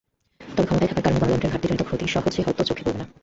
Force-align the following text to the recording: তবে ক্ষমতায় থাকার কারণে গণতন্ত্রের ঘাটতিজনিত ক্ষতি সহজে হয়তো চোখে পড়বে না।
তবে 0.41 0.67
ক্ষমতায় 0.67 0.89
থাকার 0.89 1.03
কারণে 1.05 1.19
গণতন্ত্রের 1.21 1.51
ঘাটতিজনিত 1.53 1.81
ক্ষতি 1.83 2.05
সহজে 2.07 2.45
হয়তো 2.45 2.61
চোখে 2.69 2.83
পড়বে 2.85 2.99
না। 2.99 3.05